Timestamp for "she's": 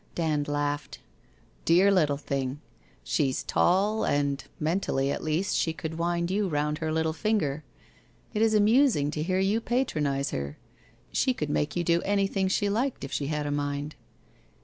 3.03-3.43